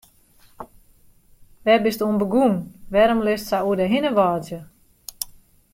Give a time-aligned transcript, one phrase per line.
[1.63, 2.53] Wêr bist oan begûn,
[2.93, 4.59] wêrom litst sa oer dy hinne wâdzje?